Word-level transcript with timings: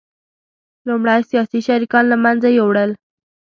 لومړی 0.87 1.21
سیاسي 1.29 1.59
شریکان 1.67 2.03
له 2.11 2.17
منځه 2.23 2.47
یوړل 2.59 2.91